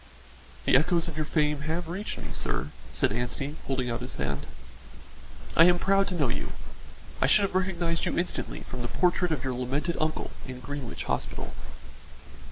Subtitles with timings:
[0.65, 4.47] "The echoes of your fame have reached me, sir," said Anstey, holding out his hand.
[5.55, 6.53] "I am proud to know you.
[7.21, 11.03] I should have recognised you instantly from the portrait of your lamented uncle in Greenwich
[11.03, 11.53] Hospital."